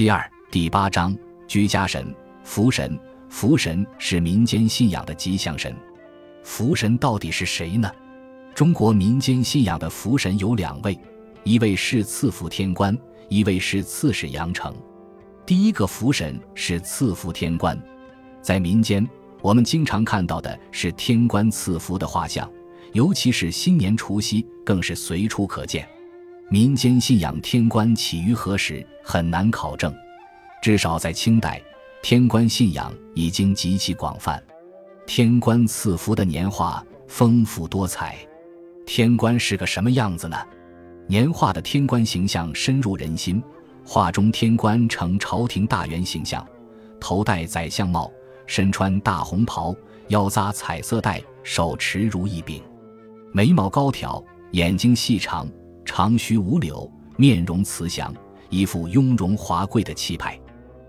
[0.00, 1.14] 第二第八章
[1.46, 2.98] 居家神福神。
[3.28, 5.76] 福神是民间信仰的吉祥神。
[6.42, 7.92] 福神到底是谁呢？
[8.54, 10.98] 中国民间信仰的福神有两位，
[11.44, 12.96] 一位是赐福天官，
[13.28, 14.74] 一位是刺史杨成。
[15.44, 17.78] 第一个福神是赐福天官，
[18.40, 19.06] 在民间
[19.42, 22.50] 我们经常看到的是天官赐福的画像，
[22.94, 25.86] 尤其是新年除夕更是随处可见。
[26.52, 29.94] 民间信仰天官起于何时很难考证，
[30.60, 31.62] 至少在清代。
[32.02, 34.42] 天官信仰已经极其广泛，
[35.06, 38.16] 天官赐福的年画丰富多彩。
[38.84, 40.36] 天官是个什么样子呢？
[41.06, 43.40] 年画的天官形象深入人心。
[43.84, 46.44] 画中天官呈朝廷大员形象，
[46.98, 48.10] 头戴宰相帽，
[48.46, 49.72] 身穿大红袍，
[50.08, 52.60] 腰扎彩色带，手持如意柄，
[53.32, 55.48] 眉毛高挑，眼睛细长，
[55.84, 58.14] 长须无柳，面容慈祥，
[58.48, 60.38] 一副雍容华贵的气派。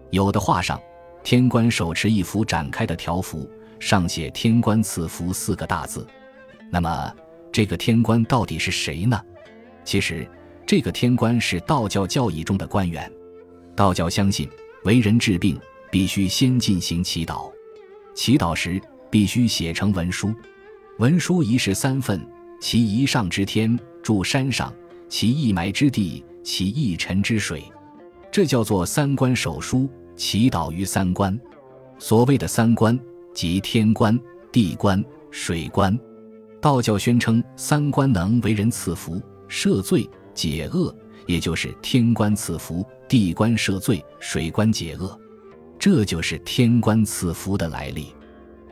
[0.10, 0.80] 有的画上。
[1.24, 3.48] 天官手持一幅展开的条幅，
[3.80, 6.04] 上写“天官赐福”四个大字。
[6.72, 7.16] 那么，
[7.52, 9.22] 这个天官到底是谁呢？
[9.84, 10.28] 其实，
[10.66, 13.08] 这个天官是道教教义中的官员。
[13.76, 14.50] 道教相信，
[14.84, 15.60] 为人治病
[15.92, 17.52] 必须先进行祈祷，
[18.16, 20.34] 祈祷时必须写成文书。
[20.98, 22.20] 文书一式三份：
[22.60, 24.72] 其一上之天，住山上；
[25.10, 27.64] 其一埋之地，其一沉之水。
[28.32, 29.90] 这叫做三官手书。
[30.18, 31.40] 祈祷于三官，
[31.98, 33.00] 所谓的三官
[33.34, 34.20] 即天官、
[34.52, 35.98] 地官、水官。
[36.62, 45.20] 道教宣称三官能为人赐福、赦罪、解厄，也就是天官赐福、地官赦罪、水官解厄。
[45.80, 48.14] 这就是天官赐福的来历。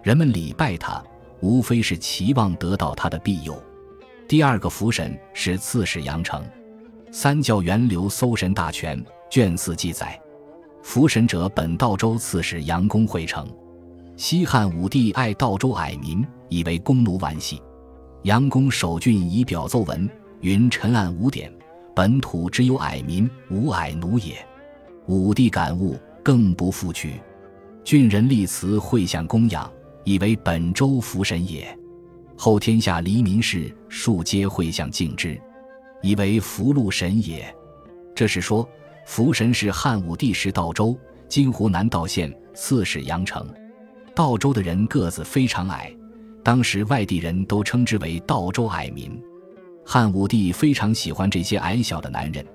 [0.04, 1.04] 人们礼拜他，
[1.40, 3.60] 无非是期望得到他的庇佑。
[4.30, 6.40] 第二个福神是刺史杨成，
[7.12, 8.96] 《三教源流搜神大全》
[9.28, 10.22] 卷四记载。
[10.84, 13.50] 福神者，本道州刺史杨公会成。
[14.16, 17.60] 西汉武帝爱道州矮民，以为弓弩玩戏。
[18.22, 20.08] 杨公守郡以表奏文，
[20.42, 21.52] 云：“陈案无典，
[21.96, 24.38] 本土只有矮民，无矮奴也。”
[25.10, 27.20] 武帝感悟，更不复取。
[27.84, 29.68] 郡人立祠会向供养，
[30.04, 31.76] 以为本州福神也。
[32.42, 35.38] 后天下黎民士数皆会向敬之，
[36.02, 37.54] 以为福禄神也。
[38.16, 38.68] 这是说。
[39.06, 40.98] 福神是汉武帝时道州
[41.28, 43.46] （今湖南道县）刺史杨成。
[44.16, 45.92] 道州的人个子非常矮，
[46.44, 49.20] 当时外地人都称之为道州矮民。
[49.84, 52.46] 汉武帝非常喜欢这些矮小的男人，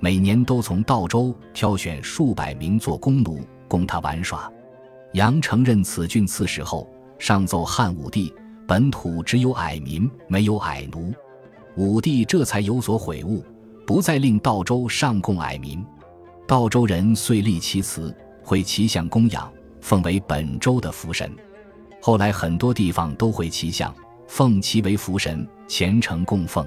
[0.00, 4.52] 每年都从道州挑选数百名做弓奴供他玩耍。
[5.12, 6.86] 杨成任此郡刺史后，
[7.20, 8.34] 上奏汉武帝：
[8.70, 11.12] 本土只有矮民，没有矮奴。
[11.74, 13.44] 武帝这才有所悔悟，
[13.84, 15.84] 不再令道州上供矮民。
[16.46, 21.28] 道州人遂立其祠，会其像供养，奉为本州的福神。
[22.00, 23.92] 后来很多地方都会其像，
[24.28, 26.64] 奉其为福神，虔诚供奉。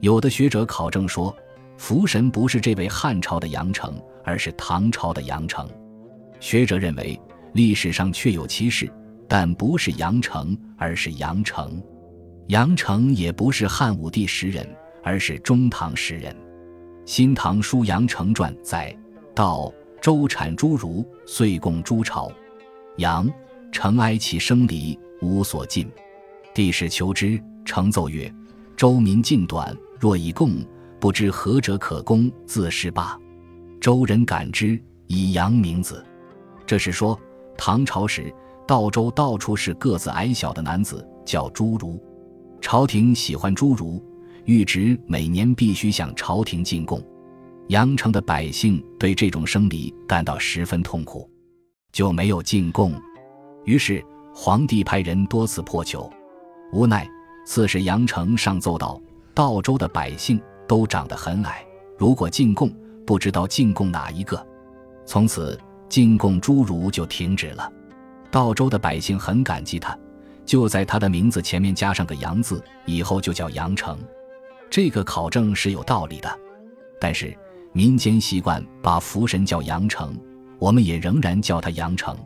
[0.00, 1.36] 有的学者考证说，
[1.76, 3.94] 福神不是这位汉朝的杨成，
[4.24, 5.68] 而是唐朝的杨成。
[6.40, 7.20] 学者认为，
[7.52, 8.90] 历史上确有其事，
[9.28, 11.82] 但不是杨成，而是杨成。
[12.48, 14.66] 杨成也不是汉武帝时人，
[15.02, 16.32] 而是中唐时人。
[17.04, 18.96] 《新唐书·杨成传》载。
[19.34, 19.70] 道
[20.00, 22.32] 周产诸儒，遂供诸朝。
[22.96, 23.30] 杨
[23.70, 25.86] 承哀其生离，无所尽。
[26.54, 28.32] 帝使求之，承奏曰
[28.74, 30.64] ：“周民尽短，若以供，
[30.98, 33.18] 不知何者可攻，自失罢。”
[33.78, 36.02] 周人感之，以杨名子。
[36.64, 37.20] 这是说，
[37.58, 38.32] 唐朝时
[38.66, 42.02] 道州到处是个子矮小的男子，叫侏儒。
[42.60, 44.02] 朝廷喜欢侏儒，
[44.44, 47.00] 谕旨每年必须向朝廷进贡。
[47.68, 51.28] 阳城的百姓对这种生理感到十分痛苦，
[51.92, 52.92] 就没有进贡。
[53.64, 54.04] 于是
[54.34, 56.10] 皇帝派人多次破求，
[56.72, 57.08] 无奈
[57.44, 59.00] 刺史杨城上奏道
[59.34, 61.64] ：“道州的百姓都长得很矮，
[61.96, 62.72] 如果进贡，
[63.06, 64.44] 不知道进贡哪一个。”
[65.06, 65.56] 从此
[65.88, 67.72] 进贡侏儒就停止了。
[68.30, 69.96] 道州的百姓很感激他，
[70.44, 73.98] 就在他的名字前面加上个“杨”字，以后就叫杨成。
[74.70, 76.38] 这个考证是有道理的，
[77.00, 77.36] 但是。
[77.72, 80.18] 民间习惯把福神叫杨成，
[80.58, 82.16] 我们也仍然叫他杨成。